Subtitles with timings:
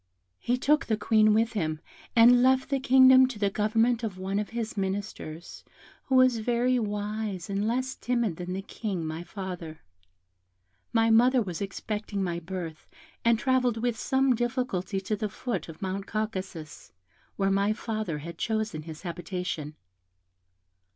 [0.39, 1.79] He took the Queen with him,
[2.15, 5.63] and left the kingdom to the government of one of his ministers,
[6.05, 9.81] who was very wise, and less timid than the King, my father.
[10.91, 12.87] My mother was expecting my birth,
[13.23, 16.91] and travelled with some difficulty to the foot of Mount Caucasus,
[17.35, 19.75] where my father had chosen his habitation.